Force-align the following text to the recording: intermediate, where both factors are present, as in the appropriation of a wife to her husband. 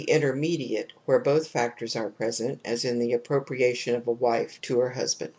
intermediate, 0.07 0.91
where 1.05 1.19
both 1.19 1.45
factors 1.47 1.95
are 1.95 2.09
present, 2.09 2.59
as 2.65 2.83
in 2.85 2.97
the 2.97 3.13
appropriation 3.13 3.93
of 3.93 4.07
a 4.07 4.11
wife 4.11 4.59
to 4.61 4.79
her 4.79 4.89
husband. 4.89 5.29